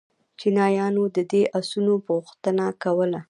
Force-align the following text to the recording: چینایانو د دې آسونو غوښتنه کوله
چینایانو 0.39 1.03
د 1.15 1.17
دې 1.31 1.41
آسونو 1.59 1.93
غوښتنه 2.05 2.65
کوله 2.83 3.19